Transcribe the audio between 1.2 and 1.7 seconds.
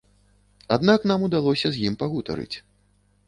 удалося